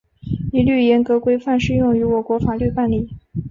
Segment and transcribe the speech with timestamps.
[0.51, 3.15] 一律严格、规范适用我国法律办理